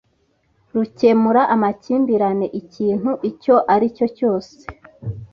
rukemura 0.73 1.41
amakimbirane 1.55 2.47
ikintu 2.61 3.11
icyo 3.29 3.55
ari 3.73 3.87
cyo 3.95 4.07
cyose 4.17 4.57